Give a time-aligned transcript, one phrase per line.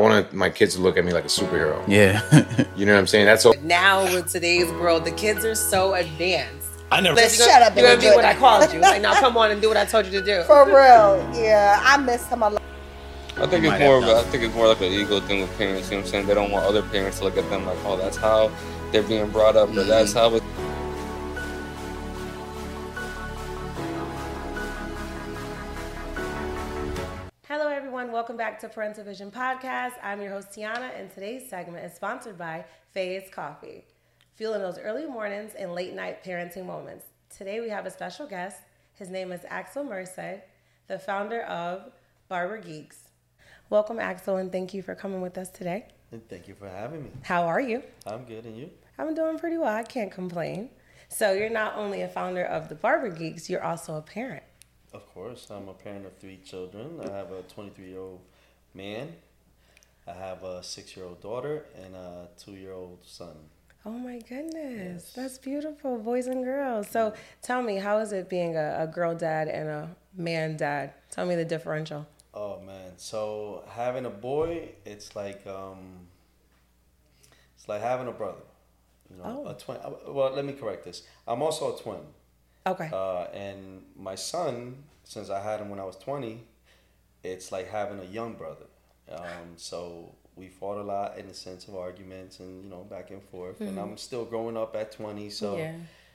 [0.00, 1.84] I want my kids to look at me like a superhero.
[1.86, 2.22] Yeah.
[2.76, 3.26] you know what I'm saying?
[3.26, 3.54] That's all.
[3.62, 6.68] Now with today's world, the kids are so advanced.
[6.90, 7.16] I never.
[7.16, 8.38] Let's Shut up You're and gonna do do what I it.
[8.38, 8.80] called you.
[8.80, 10.42] Like now, come on and do what I told you to do.
[10.44, 11.80] For real, yeah.
[11.84, 12.62] I miss him a lot.
[13.36, 14.00] I think it's more.
[14.00, 15.90] have Of, a- I think it's more like an ego thing with parents.
[15.90, 16.26] You know what I'm saying?
[16.26, 18.50] They don't want other parents to look at them like, oh, that's how
[18.92, 20.34] they're being brought up, or that's how.
[20.34, 20.42] It,
[28.00, 28.14] everyone.
[28.14, 29.92] Welcome back to Parental Vision Podcast.
[30.02, 33.84] I'm your host, Tiana, and today's segment is sponsored by Faye's Coffee.
[34.36, 37.04] Fueling those early mornings and late night parenting moments.
[37.36, 38.56] Today, we have a special guest.
[38.94, 40.40] His name is Axel Merced,
[40.86, 41.92] the founder of
[42.30, 43.08] Barber Geeks.
[43.68, 45.88] Welcome, Axel, and thank you for coming with us today.
[46.10, 47.10] And thank you for having me.
[47.20, 47.82] How are you?
[48.06, 48.70] I'm good, and you?
[48.96, 49.76] I'm doing pretty well.
[49.76, 50.70] I can't complain.
[51.10, 54.44] So, you're not only a founder of the Barber Geeks, you're also a parent.
[54.92, 57.00] Of course, I'm a parent of three children.
[57.02, 58.20] I have a 23 year old
[58.74, 59.14] man.
[60.06, 63.36] I have a six year old daughter and a two year old son.
[63.86, 65.12] Oh my goodness, Yes.
[65.14, 66.88] that's beautiful, boys and girls.
[66.88, 70.92] So tell me, how is it being a, a girl dad and a man dad?
[71.10, 72.06] Tell me the differential.
[72.34, 75.78] Oh man, so having a boy, it's like um,
[77.56, 78.42] it's like having a brother.
[79.10, 79.50] You know, Oh.
[79.50, 79.78] a twin.
[79.78, 81.02] uh, Well, let me correct this.
[81.26, 82.00] I'm also a twin.
[82.70, 82.90] Okay.
[82.92, 86.42] Uh, and my son, since I had him when I was 20,
[87.22, 88.66] it's like having a young brother.
[89.10, 93.10] Um, so we fought a lot in the sense of arguments and, you know, back
[93.10, 93.60] and forth.
[93.60, 95.28] And I'm still growing up at 20.
[95.30, 95.74] So, yeah.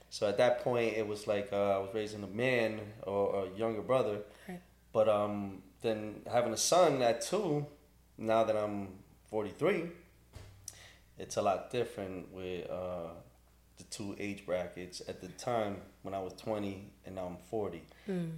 [0.10, 3.58] so at that point, it was like uh, I was raising a man or a
[3.58, 4.20] younger brother.
[4.48, 4.62] Right.
[4.94, 7.66] But um, then having a son at two,
[8.18, 8.88] now that I'm
[9.30, 9.90] 43,
[11.18, 13.10] it's a lot different with uh,
[13.78, 15.02] the two age brackets.
[15.08, 17.84] At the time when I was 20 and now I'm 40.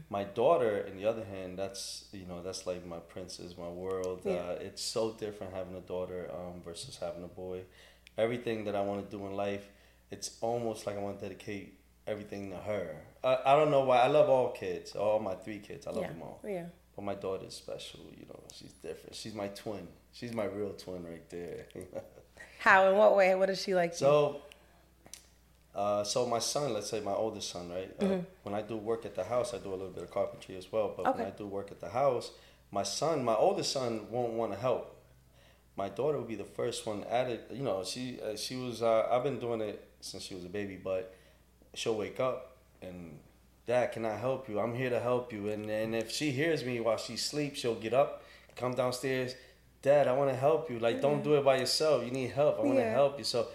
[0.09, 4.21] My daughter, on the other hand, that's you know that's like my princess, my world.
[4.23, 4.33] Yeah.
[4.33, 7.61] Uh, it's so different having a daughter um, versus having a boy.
[8.17, 9.67] Everything that I want to do in life,
[10.09, 12.95] it's almost like I want to dedicate everything to her.
[13.23, 13.99] I, I don't know why.
[13.99, 15.85] I love all kids, all my three kids.
[15.85, 16.07] I love yeah.
[16.07, 16.39] them all.
[16.47, 16.65] Yeah.
[16.95, 18.39] But my daughter's special, you know.
[18.53, 19.15] She's different.
[19.15, 19.87] She's my twin.
[20.13, 21.67] She's my real twin right there.
[22.59, 22.89] How?
[22.89, 23.35] In what way?
[23.35, 23.91] What does she like?
[23.91, 24.07] you?
[25.77, 27.91] So, uh, so my son, let's say my oldest son, right?
[28.01, 28.05] Uh,
[28.43, 30.71] when I do work at the house, I do a little bit of carpentry as
[30.71, 30.93] well.
[30.97, 32.31] But when I do work at the house,
[32.71, 34.95] my son, my oldest son, won't want to help.
[35.75, 37.49] My daughter will be the first one at it.
[37.53, 38.81] You know, she uh, she was.
[38.81, 41.13] Uh, I've been doing it since she was a baby, but
[41.75, 43.19] she'll wake up and
[43.67, 46.63] dad can i help you i'm here to help you and, and if she hears
[46.63, 48.23] me while she sleeps she'll get up
[48.55, 49.35] come downstairs
[49.81, 52.57] dad i want to help you like don't do it by yourself you need help
[52.59, 52.93] i want to Yeah.
[52.93, 53.47] help you so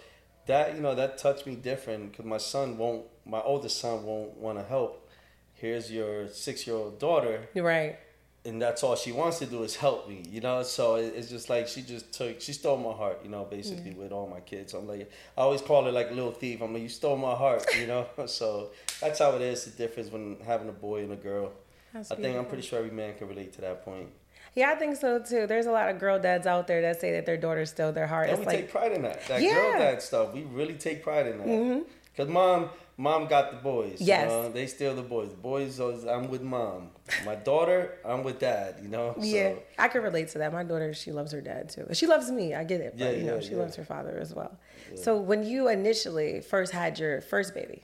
[0.45, 4.37] that you know that touched me different because my son won't my oldest son won't
[4.37, 5.09] want to help
[5.53, 7.97] here's your six year old daughter right.
[8.45, 10.63] and that's all she wants to do is help me, you know.
[10.63, 13.45] So it's just like she just took, she stole my heart, you know.
[13.45, 16.61] Basically, with all my kids, I'm like, I always call her like a little thief.
[16.61, 18.05] I'm like, you stole my heart, you know.
[18.25, 19.63] so that's how it is.
[19.63, 21.53] The difference when having a boy and a girl.
[21.93, 24.07] That's I think I'm pretty sure every man can relate to that point.
[24.55, 25.47] Yeah, I think so too.
[25.47, 28.07] There's a lot of girl dads out there that say that their daughters stole their
[28.07, 28.29] heart.
[28.29, 29.25] And It's we take like, pride in that.
[29.27, 29.51] That Yeah.
[29.53, 29.71] Mm-hmm.
[29.71, 30.33] girl dad stuff.
[30.33, 31.85] We really take pride in that.
[32.15, 33.99] Cause mom, mom got the boys.
[33.99, 34.29] you Yes.
[34.29, 34.49] know?
[34.49, 35.31] they steal the boys.
[35.31, 36.91] The boys, always- I'm with mom.
[37.25, 38.75] My daughter, I'm with dad.
[38.83, 39.15] You know.
[39.19, 40.53] yeah, I can relate to that.
[40.53, 41.87] My daughter, she loves her dad too.
[41.93, 42.53] She loves me.
[42.53, 43.57] I get it, but Yeah, you know, yeah, she yeah.
[43.57, 44.55] loves her father as well.
[44.95, 47.83] So when you initially first had your first baby,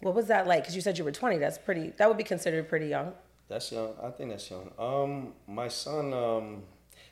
[0.00, 0.62] what was that like?
[0.62, 1.38] Because you said you were 20.
[1.38, 1.92] That's pretty.
[1.96, 3.12] That would be considered pretty young.
[3.48, 3.94] That's young.
[4.02, 4.70] I think that's young.
[4.78, 6.12] Um, my son.
[6.12, 6.62] Um,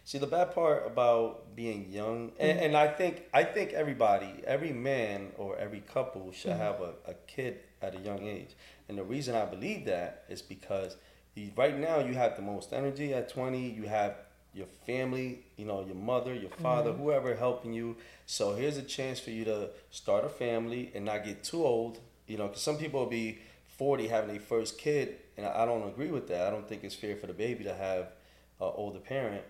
[0.05, 4.73] see the bad part about being young, and, and I think I think everybody, every
[4.73, 8.51] man or every couple should have a, a kid at a young age.
[8.89, 10.97] And the reason I believe that is because
[11.35, 13.69] you, right now you have the most energy at twenty.
[13.69, 14.17] You have
[14.55, 17.95] your family, you know, your mother, your father, whoever helping you.
[18.25, 22.01] So here's a chance for you to start a family and not get too old.
[22.27, 23.39] You know, because some people will be
[23.79, 26.47] 40 having their first kid, and I don't agree with that.
[26.47, 28.05] I don't think it's fair for the baby to have
[28.61, 29.45] an older parent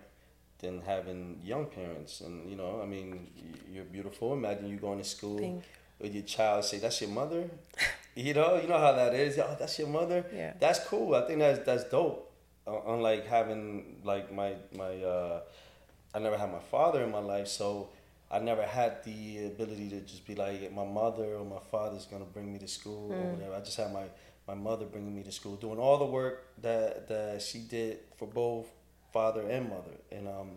[0.59, 2.21] than having young parents.
[2.21, 3.27] And, you know, I mean,
[3.71, 4.33] you're beautiful.
[4.33, 5.63] Imagine you going to school Thank
[5.99, 7.49] with your child, say, that's your mother.
[8.15, 9.37] you know, you know how that is.
[9.37, 10.25] Oh, that's your mother.
[10.33, 10.53] Yeah.
[10.59, 11.15] That's cool.
[11.15, 12.31] I think that's that's dope.
[12.65, 15.41] Uh, unlike having like my my uh,
[16.13, 17.89] I never had my father in my life, so
[18.29, 22.25] I never had the ability to just be like my mother or my father's gonna
[22.25, 23.53] bring me to school or whatever.
[23.55, 24.05] I just had my
[24.47, 28.27] my mother bringing me to school, doing all the work that that she did for
[28.27, 28.67] both
[29.13, 30.51] father and mother, and um,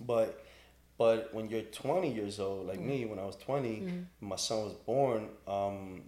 [0.00, 0.44] but
[0.98, 3.86] but when you're 20 years old, like me, when I was 20,
[4.20, 5.28] my son was born.
[5.46, 6.02] Um,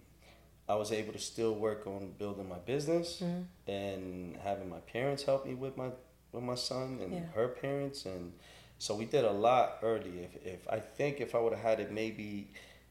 [0.67, 3.21] I was able to still work on building my business
[3.67, 5.89] and having my parents help me with my
[6.31, 7.25] with my son and Yeah.
[7.33, 8.33] her parents and
[8.79, 10.19] So we did a lot early.
[10.27, 12.47] If if I think if I would have had it maybe,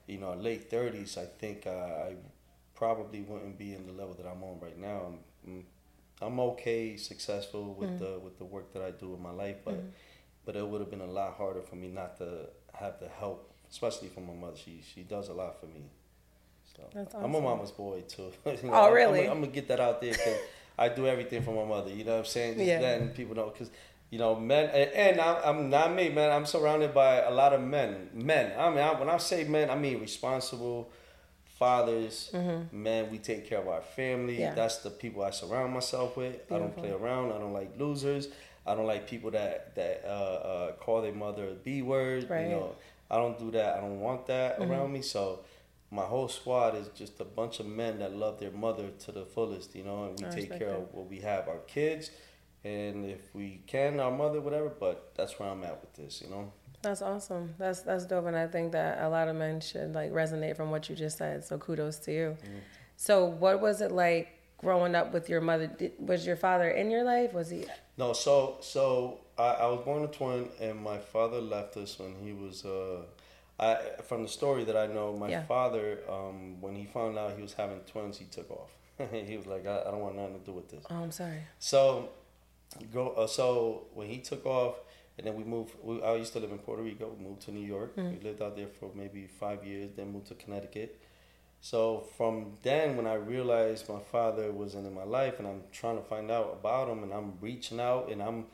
[0.06, 1.70] you know, late thirties, I think uh,
[2.08, 2.14] I
[2.74, 4.98] probably wouldn't be in the level that I'm on right now.
[5.08, 5.64] I'm I'm,
[6.20, 9.80] I'm okay, successful with the with the work that I do in my life, but
[10.44, 12.26] but it would have been a lot harder for me not to
[12.74, 14.56] have the help, especially from my mother.
[14.56, 15.84] She she does a lot for me.
[16.76, 18.30] So That's I'm a mama's boy too.
[18.46, 19.26] You Oh, I'm- really?
[19.26, 20.38] I'm, gonna get that out there because
[20.78, 21.90] I do everything for my mother.
[21.90, 22.54] You know what I'm saying?
[22.56, 22.80] Just Yeah.
[22.80, 23.70] letting people know because
[24.10, 26.30] you know men and, I'm, not me, man.
[26.30, 28.10] I'm surrounded by a lot of men.
[28.14, 28.58] Men.
[28.58, 30.90] I mean, I, when I say men, I mean responsible
[31.58, 32.30] fathers.
[32.72, 34.34] Men, we take care of our family.
[34.34, 34.42] Mm-hmm.
[34.42, 34.54] Yeah.
[34.54, 36.36] That's the people I surround myself with.
[36.50, 37.32] I don't play around.
[37.32, 38.28] I don't like losers.
[38.66, 42.28] I don't like people that that uh, uh, call their mother a b word.
[42.28, 42.44] Right.
[42.44, 42.74] You know,
[43.10, 43.76] I don't do that.
[43.76, 44.70] I don't want that Mm-hmm.
[44.70, 45.02] around me.
[45.02, 45.40] So
[45.90, 49.24] my whole squad is just a bunch of men that love their mother to the
[49.24, 50.76] fullest, you know, and we I take care that.
[50.76, 52.10] of what we have, our kids,
[52.64, 54.68] and if we can, our mother, whatever.
[54.68, 56.52] But that's where I'm at with this, you know.
[56.82, 57.54] That's awesome.
[57.58, 60.70] That's that's dope, and I think that a lot of men should like resonate from
[60.70, 61.44] what you just said.
[61.44, 62.36] So kudos to you.
[62.42, 62.58] Mm-hmm.
[62.96, 64.28] So what was it like
[64.58, 65.66] growing up with your mother?
[65.66, 67.32] Did, was your father in your life?
[67.32, 67.64] Was he?
[67.96, 72.14] No, so so I, I was born a twin, and my father left us when
[72.22, 72.64] he was.
[72.64, 73.02] Uh,
[73.58, 75.42] I from the story that I know, my Yeah.
[75.42, 78.70] father, um, when he found out he was having twins, he took off.
[79.10, 80.84] he was like, I, I don't want nothing to do with this.
[80.88, 81.40] Oh, I'm sorry.
[81.58, 82.10] So,
[82.92, 83.10] go.
[83.10, 84.76] Uh, so when he took off,
[85.16, 85.74] and then we moved.
[85.82, 87.12] We, I used to live in Puerto Rico.
[87.18, 87.92] We moved to New York.
[88.12, 89.90] We lived out there for maybe five years.
[89.96, 91.00] Then moved to Connecticut.
[91.60, 95.96] So from then, when I realized my father wasn't in my life, and I'm trying
[95.96, 98.46] to find out about him, and I'm reaching out, and I'm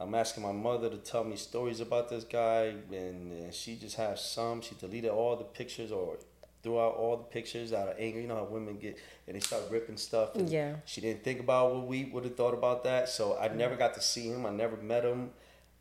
[0.00, 3.96] I'm asking my mother to tell me stories about this guy, and, and she just
[3.96, 4.60] has some.
[4.60, 6.18] She deleted all the pictures or
[6.62, 8.20] threw out all the pictures out of anger.
[8.20, 10.34] You know how women get and they start ripping stuff.
[10.34, 10.76] and Yeah.
[10.84, 13.08] She didn't think about what we would have thought about that.
[13.08, 14.44] So I never got to see him.
[14.46, 15.30] I never met him.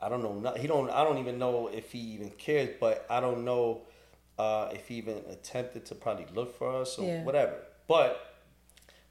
[0.02, 0.34] I don't know.
[0.34, 0.90] Not, he don't.
[0.92, 2.70] I don't even know if he even cares.
[2.80, 3.82] But I don't know
[4.38, 7.24] uh, if he even attempted to probably look for us or Yeah.
[7.24, 7.56] whatever.
[7.88, 8.36] But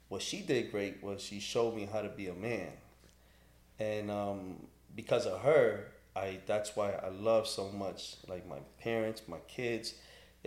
[0.07, 2.69] what she did great was she showed me how to be a man,
[3.79, 9.21] and um, because of her, I that's why I love so much like my parents,
[9.27, 9.95] my kids,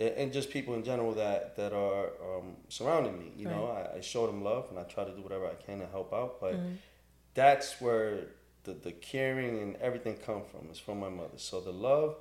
[0.01, 3.31] and just people in general that that are um, surrounding me.
[3.37, 5.79] You know, I, I show them love and I try to do whatever I can
[5.79, 6.39] to help out.
[6.39, 6.55] But
[7.33, 8.27] that's where
[8.63, 10.67] the the caring and everything come from.
[10.69, 11.37] It's from my mother.
[11.37, 12.15] So the love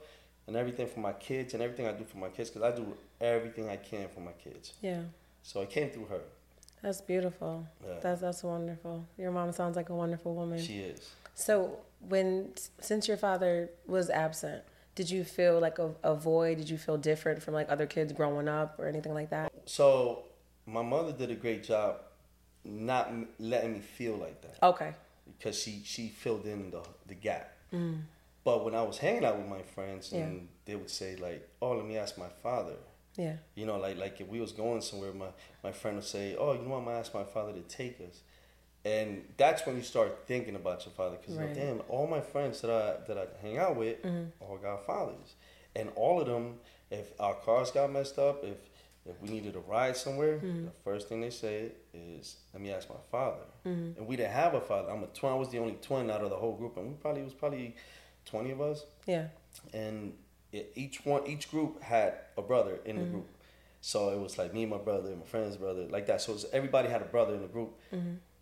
[0.46, 2.94] and everything for my kids and everything I do for my kids because I do
[3.20, 4.72] everything I can for my kids.
[4.80, 5.02] Yeah.
[5.42, 6.20] So it came through her.
[6.82, 7.66] That's beautiful.
[7.86, 7.94] Yeah.
[8.02, 9.04] That's that's wonderful.
[9.18, 10.60] Your mom sounds like a wonderful woman.
[10.60, 11.10] She is.
[11.34, 11.78] So
[12.08, 12.50] when
[12.80, 14.62] since your father was absent,
[15.00, 16.58] did you feel like a, a void?
[16.58, 19.50] Did you feel different from like other kids growing up or anything like that?
[19.64, 20.24] So
[20.66, 21.92] my mother did a great job
[22.64, 24.92] not letting me feel like that Okay.
[25.38, 27.46] because she she filled in the the gap.
[27.72, 28.02] Mm.
[28.44, 30.46] But when I was hanging out with my friends and Yeah.
[30.66, 32.76] they would say like, "Oh, let me ask my father."
[33.16, 33.36] Yeah.
[33.54, 35.30] You know, like like if we was going somewhere, my
[35.66, 38.16] my friend would say, "Oh, you know, I'm gonna ask my father to take us,"
[38.84, 41.48] and that's when you start thinking about your father because Right.
[41.48, 44.24] like, damn, all my friends that I that I hang out with mm-hmm.
[44.40, 45.34] all got fathers,
[45.76, 46.60] and all of them,
[46.90, 48.56] if our cars got messed up, if
[49.06, 50.66] if we needed to ride somewhere, mm-hmm.
[50.66, 53.98] the first thing they say is, "Let me ask my father," mm-hmm.
[53.98, 54.90] and we didn't have a father.
[54.90, 55.32] I'm a twin.
[55.32, 57.34] I was the only twin out of the whole group, and we probably it was
[57.34, 57.76] probably
[58.24, 58.84] twenty of us.
[59.06, 59.28] Yeah.
[59.74, 60.14] and
[60.52, 63.28] it, each one each group had a brother in the group.
[63.82, 66.20] So it was like me and my brother and my friend's brother like that.
[66.20, 67.78] So everybody had a brother in the group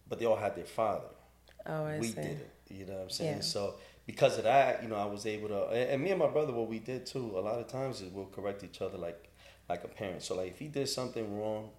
[0.08, 1.08] but they all had their father.
[1.66, 2.14] Oh, I we see.
[2.14, 3.36] did it you know what i'm saying?
[3.36, 3.40] Yeah.
[3.40, 3.74] so
[4.06, 6.52] because of that you know i was able to and, and me and my brother
[6.52, 9.28] what we did too a lot of times is we'll correct each other like
[9.70, 10.22] like a parent.
[10.22, 11.70] So like if he did something wrong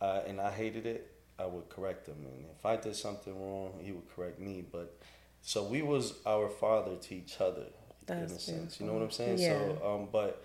[0.00, 2.16] uh, and i hated it i would correct him.
[2.24, 4.64] And if i did something wrong he would correct me.
[4.70, 4.96] But
[5.42, 7.66] so we was our father to each other
[8.08, 9.38] in a That's sense you know what i'm saying?
[9.38, 9.58] Yeah.
[9.58, 10.42] so um but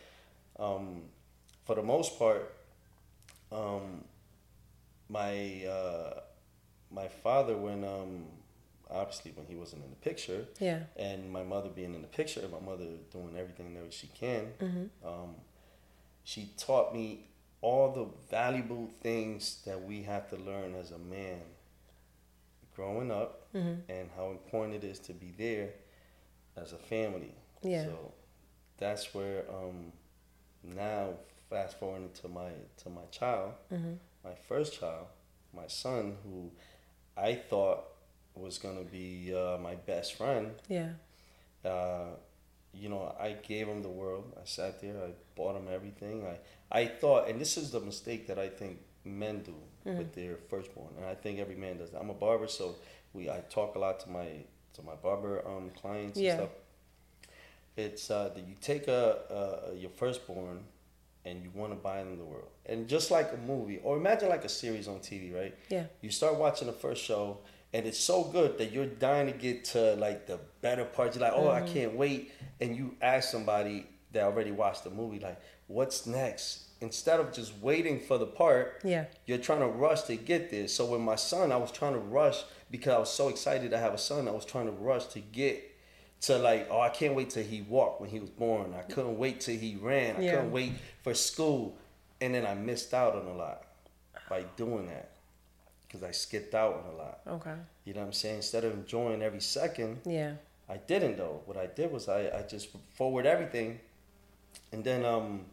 [0.60, 1.04] um
[1.66, 2.54] for the most part
[3.52, 4.04] um
[5.10, 6.20] my uh
[6.92, 8.26] my father when um
[8.90, 10.46] obviously when he wasn't in the picture.
[10.60, 10.80] Yeah.
[10.98, 14.48] and my mother being in the picture my mother doing everything that she can
[15.06, 15.36] um,
[16.24, 17.26] she taught me
[17.62, 21.42] all the valuable things that we have to learn as a man
[22.76, 25.70] growing up and how important it is to be there
[26.58, 27.34] as a family.
[27.62, 27.84] Yeah.
[27.86, 28.14] so
[28.78, 29.92] that's where um,
[30.64, 31.10] now
[31.50, 32.52] fast forwarding to my
[32.84, 33.52] to my child
[34.24, 35.08] my first child
[35.54, 36.52] my son who
[37.20, 37.80] i thought
[38.36, 40.92] was going to be uh, my best friend Yeah.
[41.66, 42.12] uh,
[42.72, 44.26] you know, I gave him the world.
[44.40, 44.96] I sat there.
[45.08, 46.24] I bought him everything.
[46.34, 46.38] I,
[46.82, 49.56] I thought, and this is the mistake that I think men do
[49.98, 51.90] with their firstborn, and I think every man does.
[51.90, 52.00] That.
[52.00, 52.76] I'm a barber, so
[53.12, 54.28] we I talk a lot to my
[54.76, 56.32] to my barber um, clients Yeah.
[56.34, 56.50] and stuff.
[57.76, 59.04] it's uh, that you take a,
[59.72, 60.60] a your firstborn
[61.30, 64.30] and you want to buy them the world, and just like a movie, or imagine
[64.30, 65.56] like a series on TV, right?
[65.70, 65.86] Yeah.
[66.02, 67.38] You start watching the first show,
[67.74, 71.16] and it's so good that you're dying to get to like the better parts.
[71.16, 71.64] You're like, oh, Mm-hmm.
[71.66, 76.66] I can't wait, and you ask somebody that already watched the movie, like, what's next?
[76.82, 79.06] Instead of just waiting for the part, Yeah.
[79.26, 80.74] you're trying to rush to get this.
[80.74, 83.78] So with my son, I was trying to rush because I was so excited to
[83.78, 84.28] have a son.
[84.28, 85.62] I was trying to rush to get
[86.22, 88.74] to like, oh, I can't wait till he walked when he was born.
[88.78, 90.18] I couldn't wait till he ran.
[90.18, 90.32] I Yeah.
[90.36, 90.74] couldn't wait
[91.04, 91.78] for school,
[92.20, 93.64] and then I missed out on a lot
[94.30, 95.12] by doing that
[95.88, 97.20] because I skipped out on a lot.
[97.28, 97.56] Okay.
[97.86, 98.36] You know what I'm saying?
[98.38, 100.36] Instead of enjoying every second, Yeah.
[100.68, 101.42] I didn't though.
[101.46, 103.80] What I did was I, I just forward everything,
[104.72, 105.46] and then um,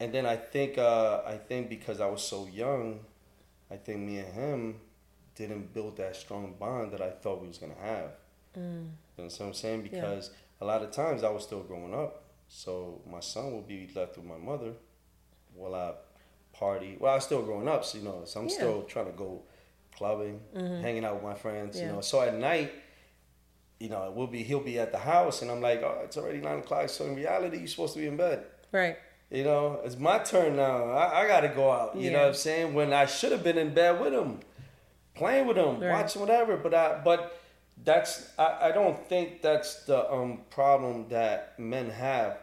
[0.00, 3.00] and then I think uh, I think because I was so young,
[3.70, 4.80] I think me and him
[5.34, 8.12] didn't build that strong bond that I thought we was gonna have.
[8.58, 8.88] Mm.
[9.16, 9.82] You know what I'm saying?
[9.82, 10.30] Because
[10.60, 14.16] a lot of times I was still growing up, so my son will be left
[14.16, 14.72] with my mother
[15.54, 15.92] while I
[16.56, 16.96] party.
[16.98, 18.54] Well, I was still growing up, so you know, so I'm Yeah.
[18.54, 19.42] still trying to go
[19.96, 20.82] clubbing, mm-hmm.
[20.82, 21.78] hanging out with my friends.
[21.78, 21.86] Yeah.
[21.86, 22.72] You know, so at night
[23.82, 26.38] you know, we'll be he'll be at the house, and I'm like, oh, it's already
[26.38, 26.88] nine o'clock.
[26.88, 28.44] So in reality, you're supposed to be in bed.
[28.70, 28.96] Right.
[29.28, 30.84] You know, it's my turn now.
[30.90, 31.96] I, I got to go out.
[31.96, 32.74] You know what I'm saying?
[32.74, 34.38] When I should have been in bed with him,
[35.14, 35.90] playing with him, Right.
[35.90, 36.56] watching whatever.
[36.56, 37.36] But I, but
[37.84, 42.38] that's I, I don't think that's the um problem that men have.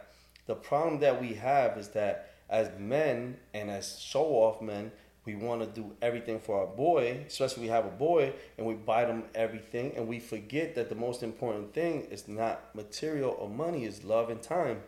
[0.46, 4.90] The problem that we have is that as men and as show off men,
[5.24, 8.74] we want to do everything for our boy, especially we have a boy, and we
[8.74, 13.48] buy them everything, and we forget that the most important thing is not material or
[13.48, 14.80] money, is love and time,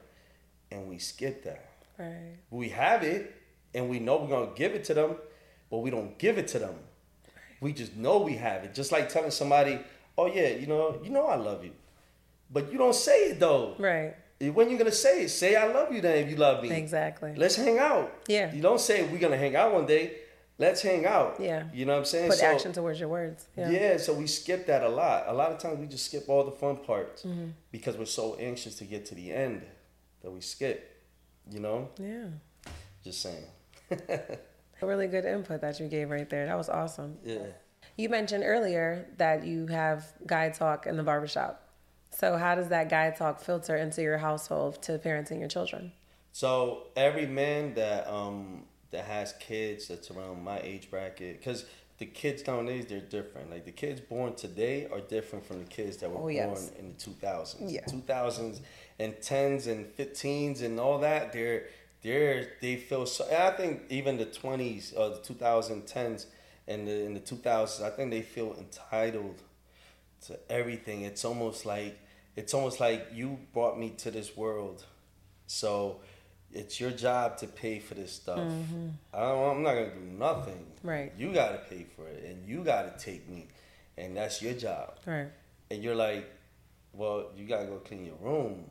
[0.70, 1.68] and we skip that
[1.98, 2.36] Right.
[2.50, 3.32] we have it
[3.74, 5.16] and we know we're gonna give it to them,
[5.70, 6.74] but we don't give it to them.
[6.74, 7.42] Right.
[7.60, 8.74] We just know we have it.
[8.74, 9.78] Just like telling somebody,
[10.18, 11.72] "Oh yeah, you know, you know I love you,"
[12.50, 13.74] but you don't say it though.
[13.78, 14.14] Right.
[14.40, 15.28] When you gonna say it?
[15.28, 16.70] Say I love you then if you love me.
[16.72, 17.32] Exactly.
[17.36, 18.12] Let's hang out.
[18.26, 18.52] Yeah.
[18.52, 20.16] You don't say we're gonna hang out one day.
[20.58, 21.36] Let's hang out.
[21.40, 21.64] Yeah.
[21.72, 22.28] You know what I'm saying?
[22.30, 23.46] Put So- action towards your words.
[23.56, 23.70] Yeah.
[23.70, 25.24] yeah, so we skip that a lot.
[25.28, 27.50] A lot of times we just skip all the fun parts Mm-hmm.
[27.70, 29.62] because we're so anxious to get to the end
[30.22, 30.78] that we skip.
[31.50, 31.88] You know?
[32.00, 32.26] Yeah.
[33.04, 33.44] Just saying.
[34.82, 36.46] Really good input that you gave right there.
[36.46, 37.16] That was awesome.
[37.24, 37.46] Yeah.
[37.96, 41.68] You mentioned earlier that you have guy talk in the barbershop.
[42.10, 45.92] So how does that guy talk filter into your household to parenting your children?
[46.32, 51.64] So every man that um that has kids that's around my age bracket, because
[51.98, 53.50] the kids nowadays they're different.
[53.50, 56.88] Like the kids born today are different from the kids that were Oh, born in
[56.88, 57.72] the two thousands.
[57.72, 57.84] Yeah.
[57.86, 58.60] Two thousands
[58.98, 61.32] and tens and fifteens and all that.
[61.32, 61.64] They're
[62.02, 63.24] they're they feel so.
[63.34, 66.26] I think even the twenties or the two thousand tens
[66.68, 69.42] and the in the two thousands, I think they feel entitled
[70.26, 71.02] to everything.
[71.02, 71.98] It's almost like
[72.36, 74.84] it's almost like you brought me to this world,
[75.46, 76.00] so
[76.52, 78.38] it's your job to pay for this stuff.
[78.38, 78.88] Mm-hmm.
[79.12, 80.66] I don't, I'm not gonna do nothing.
[80.82, 81.12] Right.
[81.16, 83.48] You gotta pay for it, and you gotta take me,
[83.96, 84.98] and that's your job.
[85.06, 85.28] Right.
[85.70, 86.30] And you're like,
[86.92, 88.64] well, you gotta go clean your room.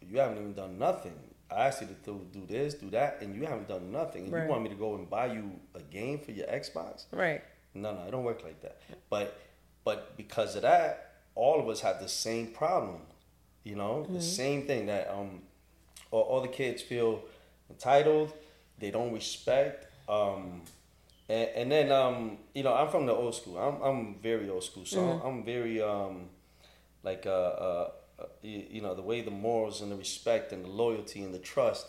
[0.00, 1.18] You haven't even done nothing.
[1.50, 4.24] I asked you to do, do this, do that, and you haven't done nothing.
[4.24, 4.44] And Right.
[4.44, 7.06] you want me to go and buy you a game for your Xbox?
[7.12, 7.42] Right.
[7.74, 8.80] No, no, it don't work like that.
[9.10, 9.38] But
[9.84, 13.02] but because of that, all of us have the same problem.
[13.62, 15.42] You know, the same thing that um
[16.10, 17.22] all, all the kids feel
[17.70, 18.32] entitled,
[18.78, 19.86] they don't respect.
[20.08, 20.62] Um
[21.28, 23.58] and, and then um, you know, I'm from the old school.
[23.58, 24.84] I'm I'm very old school.
[24.84, 26.30] So I'm, I'm very um
[27.02, 30.64] like uh, uh uh, you, you know the way the morals and the respect and
[30.64, 31.86] the loyalty and the trust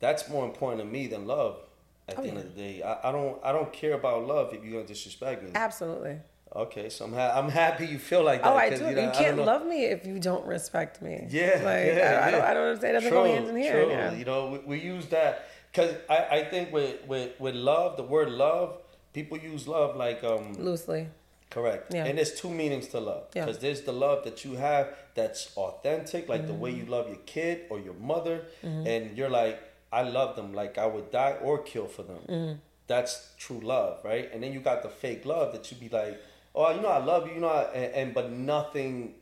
[0.00, 1.58] that's more important to me than love
[2.08, 2.44] at Oh, the end yeah.
[2.44, 5.42] of the day I, I don't i don't care about love if you're gonna disrespect
[5.42, 6.18] me Absolutely.
[6.54, 8.78] okay so i'm, ha- I'm happy you feel like that Oh, I do.
[8.78, 11.26] know, You can't love me if you don't respect me.
[11.30, 12.50] yeah, Like, yeah, I, I, don't, yeah.
[12.50, 12.90] I don't understand.
[12.90, 13.72] It doesn't True, go hand in hand.
[13.74, 13.90] true.
[13.90, 14.12] Yeah.
[14.12, 18.02] You know, we, we use that because I, I think with, with with love, the
[18.02, 18.78] word love,
[19.12, 21.08] people use love like um Loosely.
[21.56, 21.94] Correct.
[21.94, 22.04] Yeah.
[22.06, 23.24] And there's two meanings to love.
[23.34, 23.44] Yeah.
[23.44, 24.84] Because there's the love that you have
[25.14, 26.80] that's authentic, like the way Mm-hmm.
[26.84, 29.56] you love your kid or your mother, and you're like,
[30.00, 32.22] I love them, like I would die or kill for them.
[32.28, 32.54] Mm-hmm.
[32.92, 33.12] That's
[33.44, 34.26] true love, right?
[34.32, 36.20] And then you got the fake love that you be like,
[36.54, 39.14] oh, you know, I love you, you know, and, and but nothing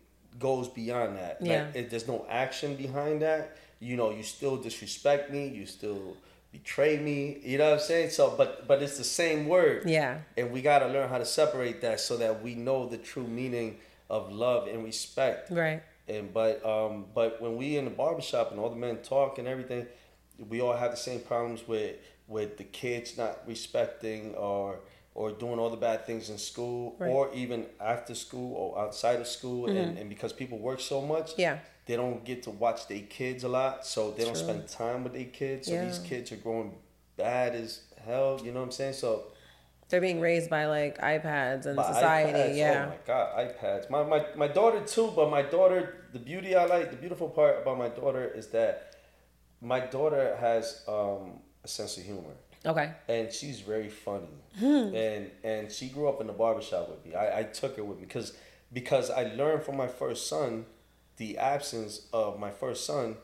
[0.48, 1.34] goes beyond that.
[1.40, 1.66] Yeah.
[1.66, 3.56] Like, it, there's no action behind that.
[3.78, 6.16] You know, you still disrespect me, you still
[6.58, 7.38] betray me.
[7.42, 8.10] You know what I'm saying?
[8.10, 10.18] So, but but it's the same word Yeah.
[10.36, 13.26] and we got to learn how to separate that so that we know the true
[13.26, 15.82] meaning of love and respect Right.
[16.08, 19.48] and but um but when we in the barbershop and all the men talk and
[19.48, 19.86] everything
[20.48, 21.96] we all have the same problems with
[22.28, 24.78] with the kids not respecting or
[25.16, 27.08] or doing all the bad things in school Right.
[27.10, 31.32] or even after school or outside of school and, and because people work so much
[31.36, 31.58] Yeah.
[31.86, 35.12] They don't get to watch their kids a lot, so they don't spend time with
[35.12, 35.68] their kids.
[35.68, 36.74] So these kids are growing
[37.16, 38.40] bad as hell.
[38.42, 38.94] You know what I'm saying?
[38.94, 39.24] So
[39.88, 42.32] They're being raised by like iPads and society.
[42.32, 42.84] iPads, yeah.
[42.86, 43.90] Oh my god, iPads.
[43.90, 47.60] My, my my daughter too, but my daughter, the beauty I like, the beautiful part
[47.62, 48.96] about my daughter is that
[49.60, 52.34] my daughter has um, a sense of humor.
[52.66, 52.92] Okay.
[53.08, 54.26] and she's very funny
[54.58, 54.94] Hmm.
[54.94, 57.98] and and she grew up in the barbershop with me I, I took her with
[57.98, 58.32] me because
[58.72, 60.64] because i learned from my first son
[61.16, 63.16] the absence of my first son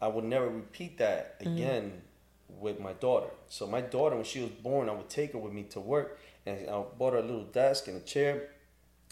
[0.00, 1.54] i would never repeat that Mm-hmm.
[1.56, 2.02] again
[2.48, 5.52] with my daughter so my daughter when she was born i would take her with
[5.52, 8.48] me to work and i bought her a little desk and a chair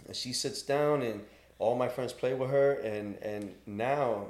[0.06, 1.22] and she sits down and
[1.58, 4.26] all my friends play with her and and now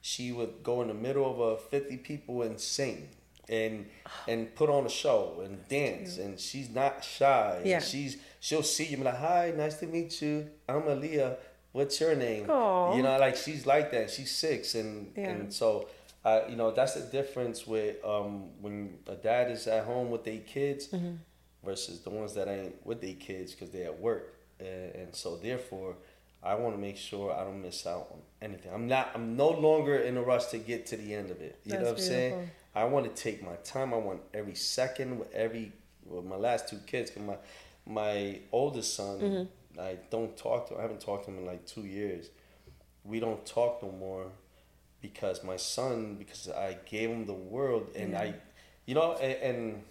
[0.00, 3.08] she would go in the middle of a 50 people and sing
[3.48, 3.86] and
[4.26, 7.76] and put on a show and dance and she's not shy Yeah.
[7.76, 11.36] and she's she'll see you and be like hi nice to meet you i'm Aaliyah
[11.76, 12.96] what's your name Aw.
[12.96, 15.30] you know like she's like that she's six and Yeah.
[15.30, 15.68] and so
[16.24, 18.30] uh, you know that's the difference with um
[18.64, 18.76] when
[19.14, 21.14] a dad is at home with their kids Mm-hmm.
[21.68, 24.26] versus the ones that ain't with their kids because they're at work
[24.60, 25.92] and, and so therefore
[26.42, 29.50] i want to make sure i don't miss out on anything i'm not i'm no
[29.66, 31.98] longer in a rush to get to the end of it you know That's what
[31.98, 32.54] i'm saying beautiful.
[32.82, 35.66] i want to take my time i want every second with every
[36.12, 37.36] with my last two kids 'cause my
[38.00, 39.44] my oldest son Mm-hmm.
[39.80, 40.78] I don't talk to him.
[40.80, 42.30] i haven't talked to him in like two years
[43.04, 44.26] we don't talk no more
[45.00, 48.20] because my son because i gave him the world and Yeah.
[48.20, 48.34] i
[48.86, 49.82] you know and, and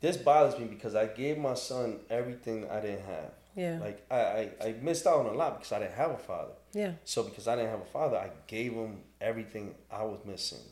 [0.00, 3.78] this bothers me because i gave my son everything i didn't have Yeah.
[3.80, 6.52] like I, I i missed out on a lot because i didn't have a father
[6.72, 6.92] Yeah.
[7.04, 10.64] so because i didn't have a father i gave him everything i was missing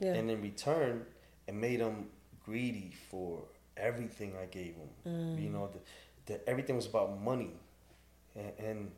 [0.00, 0.14] Yeah.
[0.14, 1.04] and in return
[1.46, 2.06] it made him
[2.44, 3.42] greedy for
[3.76, 5.42] everything i gave him Mm.
[5.42, 5.78] you know the,
[6.28, 7.50] the everything was about money
[8.36, 8.90] and, and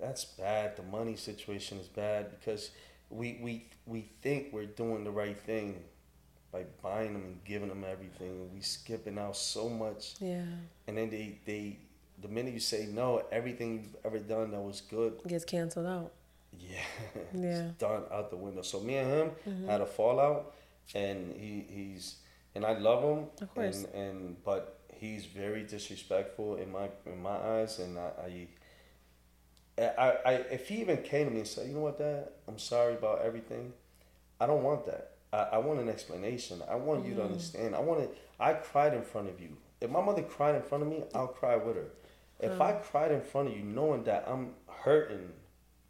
[0.00, 2.70] that's bad the money situation is bad because
[3.10, 3.52] we we
[3.86, 5.68] we think we're doing the right thing
[6.52, 10.44] by buying them and giving them everything and we skipping out so much Yeah.
[10.86, 11.76] and then they they
[12.20, 16.12] the minute you say no everything you've ever done that was good Gets canceled out.
[16.58, 16.78] yeah,
[17.14, 17.20] Yeah.
[17.40, 17.44] Mm-hmm.
[17.70, 18.62] it's done out the window.
[18.62, 20.54] So me and him had a fallout,
[20.94, 22.16] and he he's
[22.54, 23.84] and I love him, Of course.
[23.84, 28.10] and and but he's very disrespectful in my in my eyes, and I.
[28.26, 28.46] I
[29.78, 32.58] I, I, if he even came to me and said, you know what, Dad, I'm
[32.58, 33.72] sorry about everything.
[34.38, 35.12] I don't want that.
[35.32, 36.62] I, I want an explanation.
[36.68, 37.08] I want Mm.
[37.08, 37.74] you to understand.
[37.74, 38.08] I want to.
[38.38, 39.56] I cried in front of you.
[39.80, 41.88] If my mother cried in front of me, I'll cry with her.
[42.38, 44.50] If I cried in front of you, knowing that I'm
[44.84, 45.32] hurting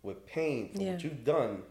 [0.02, 0.92] with pain for Yeah.
[0.92, 1.62] what you've done,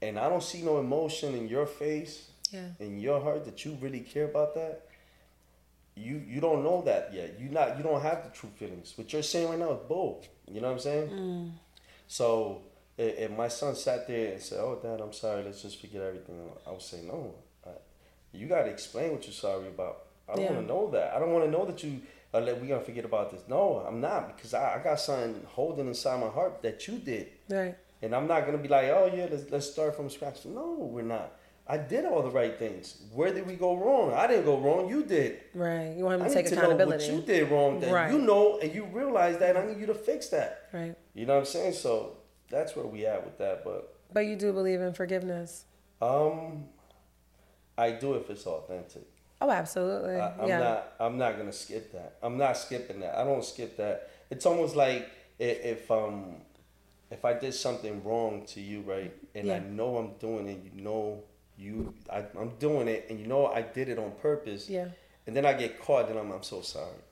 [0.00, 2.68] and I don't see no emotion in your face, Yeah.
[2.78, 4.86] in your heart that you really care about that,
[6.00, 7.38] you you don't know that yet.
[7.40, 8.92] You not you don't have the true feelings.
[8.96, 10.24] What you're saying right now is bull.
[10.48, 11.08] You know what I'm saying?
[11.10, 11.50] Mm.
[12.08, 12.62] So
[12.98, 15.42] if, my son sat there and said, "Oh, Dad, I'm sorry.
[15.44, 16.36] Let's just forget everything,"
[16.66, 17.34] I would say, "No.
[17.66, 17.70] I,
[18.32, 20.06] you got to explain what you're sorry about.
[20.28, 20.52] I don't Yeah.
[20.52, 21.14] want to know that.
[21.14, 22.00] I don't want to know that you
[22.34, 23.42] are like we gonna forget about this.
[23.48, 27.28] No, I'm not because I, I got something holding inside my heart that you did."
[27.48, 27.76] Right.
[28.02, 30.44] And I'm not gonna be like, oh yeah, let's let's start from scratch.
[30.46, 31.32] No, we're not.
[31.70, 32.96] I did all the right things.
[33.14, 34.12] Where did we go wrong?
[34.12, 34.88] I didn't go wrong.
[34.88, 35.38] You did.
[35.54, 35.94] Right.
[35.96, 37.78] You want him I to need take to know what you did wrong.
[37.78, 38.12] That Right.
[38.12, 39.56] you know and you realize that.
[39.56, 40.68] I need you to fix that.
[40.72, 40.96] Right.
[41.14, 41.74] You know what I'm saying?
[41.74, 42.16] So
[42.48, 43.62] that's where we at with that.
[43.62, 45.64] But But you do believe in forgiveness.
[46.02, 46.64] um,
[47.78, 49.06] I do if it's authentic.
[49.40, 50.16] Oh, absolutely.
[50.16, 50.58] I, I'm yeah.
[50.58, 50.92] not.
[50.98, 52.16] I'm not gonna skip that.
[52.20, 53.16] I'm not skipping that.
[53.16, 54.10] I don't skip that.
[54.28, 56.34] It's almost like if, if um
[57.12, 60.82] if I did something wrong to you, right, and I know I'm doing it, you
[60.82, 61.22] know
[61.60, 64.88] you I, I'm doing it, and you know I did it on purpose, Yeah.
[65.26, 67.02] and then I get caught, then I'm I'm so sorry.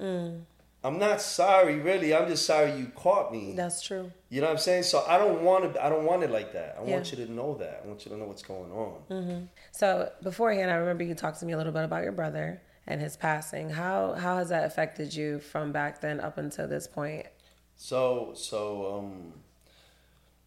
[0.00, 0.42] Mm.
[0.84, 2.14] I'm not sorry, really.
[2.14, 3.54] I'm just sorry you caught me.
[3.56, 4.12] That's true.
[4.28, 4.84] You know what I'm saying?
[4.84, 5.84] So I don't want to.
[5.84, 6.76] I don't want it like that.
[6.76, 7.00] I want Yeah.
[7.00, 7.18] Mm.
[7.18, 7.80] you to know that.
[7.82, 8.94] I want you to know what's going on.
[9.10, 9.44] Mm-hmm.
[9.72, 13.00] So beforehand, I remember you talked to me a little bit about your brother and
[13.00, 13.70] his passing.
[13.70, 17.26] How how has that affected you from back then up until this point?
[17.74, 19.32] So so um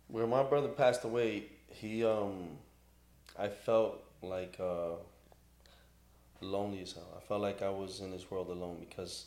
[0.08, 2.58] when my brother passed away, he um
[3.40, 4.96] I felt like uh
[6.42, 7.14] lonely as hell.
[7.18, 9.26] I felt like I was in this world alone because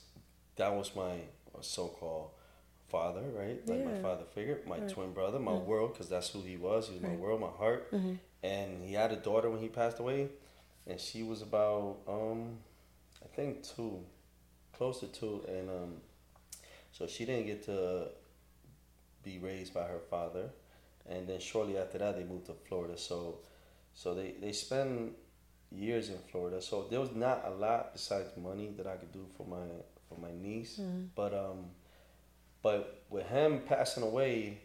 [0.57, 1.15] that was my
[1.61, 2.31] so called
[2.89, 3.67] father, right?
[3.69, 6.89] Like my father figure, my twin brother, my world, because that's who he was.
[6.89, 7.89] He was my world, my heart.
[8.43, 10.29] And he had a daughter when he passed away,
[10.87, 12.59] and she was about um
[13.25, 14.01] I think two,
[14.77, 15.93] close to two, and um
[16.93, 18.09] so she didn't get to
[19.23, 20.51] be raised by her father,
[21.09, 22.99] and then shortly after that they moved to Florida.
[22.99, 23.39] So,
[23.95, 25.15] so they they spend
[25.71, 26.61] years in Florida.
[26.61, 29.65] So there was not a lot besides money that I could do for my
[30.09, 30.79] for my niece.
[31.15, 31.67] But um,
[32.63, 34.61] but with him passing away,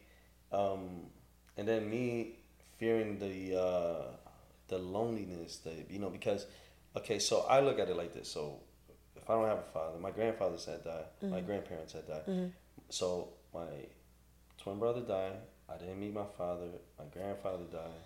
[0.51, 1.07] um,
[1.57, 2.35] and then me
[2.77, 4.01] fearing the uh,
[4.67, 6.45] the loneliness, the you know, because
[6.95, 8.29] okay, so I look at it like this.
[8.29, 8.59] So
[9.15, 12.51] if I don't have a father, my grandfathers had died, my grandparents had died.
[12.89, 13.67] So my
[14.61, 15.37] twin brother died.
[15.69, 16.67] I didn't meet my father.
[16.97, 18.01] My grandfather died,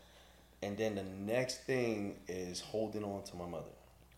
[0.63, 3.73] and then the next thing is holding on to my mother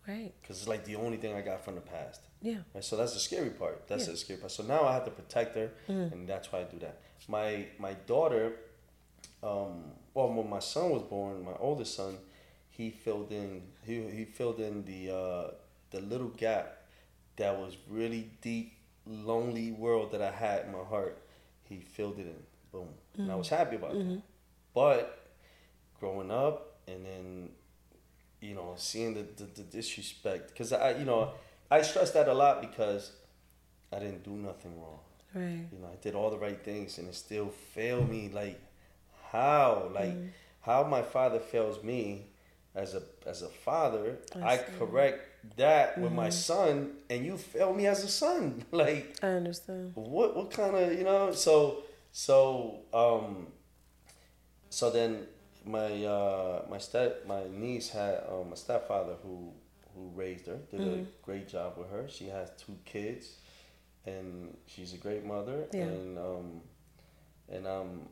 [0.07, 0.33] Right.
[0.41, 2.21] because it's like the only thing I got from the past.
[2.41, 2.57] Yeah.
[2.73, 3.87] Right, so that's the scary part.
[3.87, 4.11] That's Yeah.
[4.11, 4.51] the scary part.
[4.51, 6.99] So now I have to protect her, and that's why I do that.
[7.27, 8.57] My my daughter,
[9.41, 12.17] um, well, when my son was born, my oldest son,
[12.69, 15.51] he filled in he he filled in the uh,
[15.91, 16.79] the little gap
[17.37, 18.73] that was really deep,
[19.07, 21.17] lonely world that I had in my heart.
[21.63, 24.21] He filled it in, boom, and I was happy about that.
[24.73, 25.22] But
[26.03, 27.49] growing up and then
[28.41, 30.49] you know seeing the, the, the disrespect.
[30.49, 31.31] Because i you know
[31.71, 33.11] i stress that a lot because
[33.93, 34.99] i didn't do nothing wrong.
[35.33, 35.65] Right.
[35.71, 38.29] you know i did all the right things and it still failed me.
[38.41, 38.59] Like
[39.31, 39.89] how?
[39.93, 40.15] Like
[40.61, 42.27] how my father fails me
[42.75, 44.63] as a as a father i, see.
[44.79, 45.19] correct
[45.57, 48.65] that with my son and you fail me as a son.
[48.71, 49.91] Like I understand.
[49.95, 51.31] what what kind of you know?
[51.31, 53.47] So so um
[54.69, 55.27] so then
[55.65, 59.51] my uh my step my niece had um a stepfather who
[59.95, 63.37] who raised her did a great job with her she has two kids
[64.05, 65.83] and she's a great mother Yeah.
[65.83, 66.61] and um
[67.49, 68.09] and um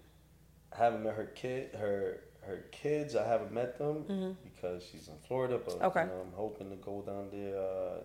[0.72, 4.06] haven't met her kid her her kids i haven't met them
[4.44, 5.86] because she's in florida but Mm-hmm.
[5.86, 6.02] Okay.
[6.04, 8.00] you know, i'm hoping to go down there uh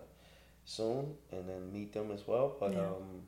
[0.65, 2.81] soon and then meet them as well but Yeah.
[2.87, 3.21] um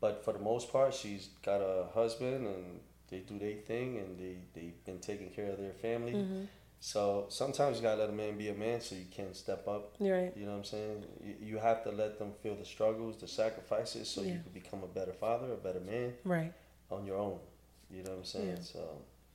[0.00, 4.18] but for the most part she's got a husband and they do their thing and
[4.18, 6.44] they they've been taking care of their family Mm-hmm.
[6.80, 9.94] so sometimes you gotta let a man be a man so you can step up
[10.00, 10.32] You're right.
[10.36, 13.28] you know what i'm saying you, you have to let them feel the struggles the
[13.28, 14.32] sacrifices so Yeah.
[14.34, 16.52] you can become a better father a better man Right.
[16.90, 17.38] on your own
[17.90, 18.62] you know what i'm saying Yeah.
[18.74, 18.80] so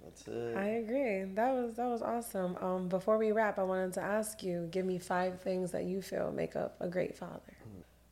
[0.04, 1.26] that's it I agree.
[1.36, 2.56] That was that was awesome.
[2.62, 6.02] Um, before we wrap, I wanted to ask you, give me five things that you
[6.02, 7.54] feel make up a great father.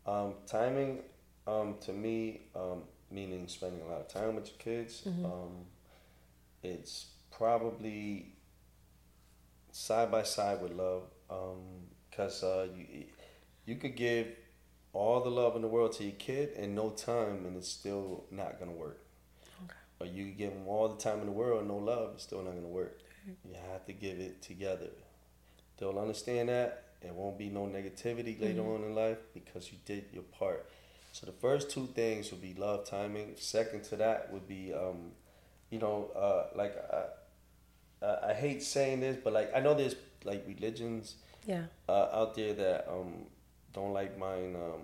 [0.06, 1.00] Um, timing,
[1.48, 5.04] um, to me, um, meaning spending a lot of time with your kids.
[5.26, 5.66] Um,
[6.64, 8.34] it's probably
[9.72, 11.04] side by side with love,
[12.10, 13.06] because uh, you
[13.66, 14.28] you could give
[14.94, 18.26] all the love in the world to your kid in no time, and it's still
[18.32, 19.00] not gonna work.
[19.66, 19.76] Okay.
[20.00, 22.24] Or you could give them all the time in the world, and no love, it's
[22.24, 23.02] still not gonna work.
[23.46, 24.90] You have to give it together.
[25.78, 26.86] They'll understand that.
[27.02, 30.68] It won't be no negativity later on in life because you did your part.
[31.18, 33.34] So the first two things would be love, timing.
[33.38, 35.14] Second to that would be, um,
[35.72, 39.96] you know, uh, like I, I, I hate saying this, but like I know there's
[40.26, 41.16] like religions
[41.48, 41.64] Yeah.
[41.90, 43.26] uh, out there that um,
[43.74, 44.82] don't like mine um,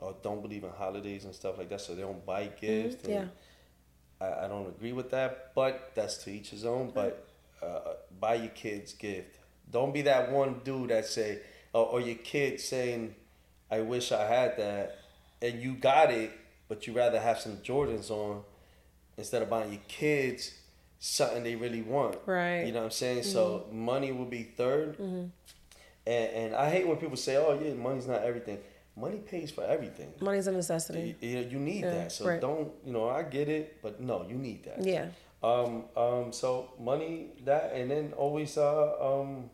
[0.00, 2.96] or don't believe in holidays and stuff like that, so they don't buy gifts.
[3.06, 3.26] Mhm, yeah.
[4.20, 6.90] I, I don't agree with that, but that's to each his own.
[6.94, 7.26] But
[7.62, 9.38] uh, buy your kids gift.
[9.70, 11.40] Don't be that one dude that say,
[11.72, 13.14] or, or your kid saying,
[13.70, 14.98] "I wish I had that,"
[15.44, 16.30] and you got it,
[16.68, 18.42] but you rather have some Jordans on
[19.16, 20.52] instead of buying your kids
[20.98, 22.16] something they really want.
[22.26, 22.62] Right.
[22.66, 23.24] You know what I'm saying?
[23.24, 24.98] So money will be 3rd
[26.06, 28.58] and and I hate when people say, "Oh yeah, money's not everything."
[28.96, 30.12] Money pays for everything.
[30.20, 31.16] Money's a necessity.
[31.20, 32.12] You, you need Yeah, that.
[32.12, 32.40] So right.
[32.40, 33.08] don't you know?
[33.08, 34.84] I get it, but no, you need that.
[34.84, 35.06] Yeah.
[35.42, 35.84] Um.
[35.96, 36.32] Um.
[36.32, 39.50] So money that, and then always uh um.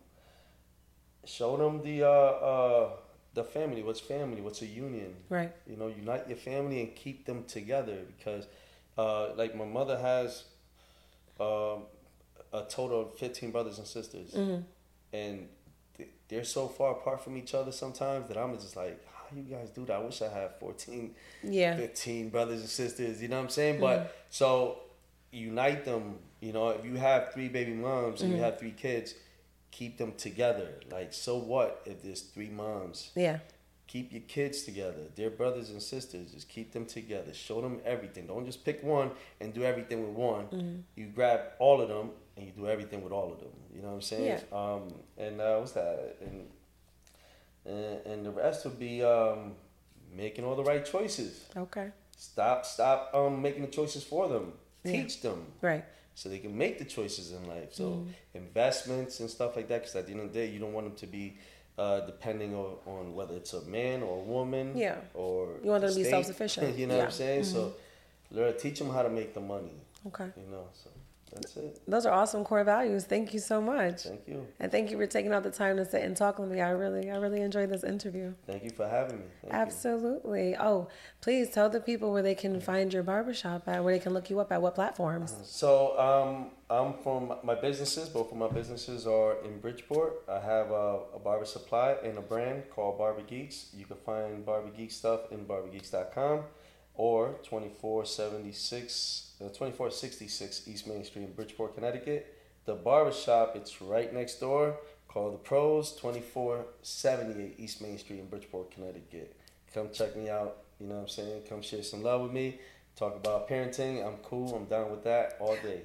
[1.24, 2.10] Show them the uh
[2.52, 2.90] uh
[3.34, 3.82] the family.
[3.82, 4.40] What's family?
[4.40, 5.14] What's a union?
[5.28, 5.52] Right.
[5.68, 8.46] You know, unite your family and keep them together because,
[8.98, 10.44] uh, like my mother has,
[11.38, 11.84] um,
[12.52, 14.62] a total of fifteen brothers and sisters, Mm-hmm.
[15.12, 15.48] and
[15.96, 19.42] th- they're so far apart from each other sometimes that I'm just like, how you
[19.42, 19.94] guys do that?
[19.96, 21.14] I wish I had 14,
[21.44, 21.76] Yeah.
[21.76, 23.22] 15 brothers and sisters.
[23.22, 23.80] You know what I'm saying?
[23.80, 24.78] But so
[25.30, 26.18] unite them.
[26.40, 29.14] You know, if you have three baby moms and you have three kids,
[29.70, 30.68] keep them together.
[30.90, 33.10] Like, so what if there's three moms?
[33.14, 33.38] Yeah.
[33.86, 35.02] keep your kids together.
[35.16, 36.30] They're brothers and sisters.
[36.32, 37.34] Just keep them together.
[37.34, 38.26] Show them everything.
[38.28, 40.84] Don't just pick one and do everything with one.
[40.94, 43.48] You grab all of them and you do everything with all of them.
[43.74, 44.40] You know what I'm saying?
[44.52, 46.16] Um, and uh, what's that?
[46.20, 46.46] And,
[47.66, 49.52] and and the rest would be um,
[50.16, 51.44] making all the right choices.
[51.56, 51.88] Okay.
[52.16, 54.52] Stop stop um, making the choices for them.
[54.84, 54.92] Yeah.
[54.92, 55.84] Teach them Right.
[56.14, 57.72] So they can make the choices in life.
[57.72, 59.80] So investments and stuff like that.
[59.82, 61.38] Because at the end of the day, you don't want them to be
[61.78, 64.76] uh, depending on, on whether it's a man or a woman.
[64.76, 64.96] Yeah.
[65.14, 66.76] Or You want them to be self-sufficient.
[66.76, 67.44] you know what I'm saying?
[67.44, 67.74] So
[68.30, 69.72] learn, teach them how to make the money.
[70.06, 70.28] Okay.
[70.36, 70.66] You know.
[70.72, 70.90] So
[71.32, 71.80] That's it.
[71.86, 73.04] Those are awesome core values.
[73.04, 74.02] Thank you so much.
[74.02, 74.46] Thank you.
[74.58, 76.60] And thank you for taking out the time to sit and talk with me.
[76.60, 78.34] I really, I really enjoyed this interview.
[78.46, 79.24] Thank you for having me.
[79.42, 79.58] Thank you.
[79.58, 80.56] Absolutely.
[80.56, 80.88] Oh,
[81.20, 84.28] please tell the people where they can find your barbershop at, where they can look
[84.30, 85.36] you up at, what platforms.
[85.44, 88.08] So um, I'm from my businesses.
[88.08, 90.24] Both of my businesses are in Bridgeport.
[90.28, 93.68] I have a, a barber supply and a brand called Barber Geeks.
[93.76, 96.44] You can find Barber Geek stuff in barbergeeks.com
[96.94, 102.36] or 2476, uh, 2466 East Main Street in Bridgeport, Connecticut.
[102.66, 104.76] The barbershop, it's right next door,
[105.08, 109.34] Call The Pros, 2478 East Main Street in Bridgeport, Connecticut.
[109.72, 110.58] Come check me out.
[110.78, 111.42] You know what I'm saying?
[111.48, 112.58] Come share some love with me.
[112.96, 114.06] Talk about parenting.
[114.06, 114.54] I'm cool.
[114.54, 115.82] I'm down with that all day.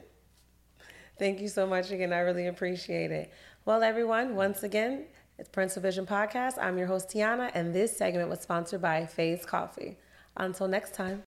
[1.17, 2.11] Thank you so much again.
[2.11, 3.31] I really appreciate it.
[3.63, 5.05] Well, everyone, once again,
[5.37, 6.57] it's Parental Vision Podcast.
[6.61, 9.97] I'm your host, Tiana, and this segment was sponsored by Faye's Coffee.
[10.37, 11.23] Until next time.